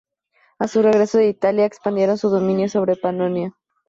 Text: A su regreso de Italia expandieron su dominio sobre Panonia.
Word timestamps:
A 0.57 0.67
su 0.67 0.81
regreso 0.81 1.19
de 1.19 1.27
Italia 1.27 1.65
expandieron 1.67 2.17
su 2.17 2.29
dominio 2.31 2.67
sobre 2.67 2.95
Panonia. 2.95 3.55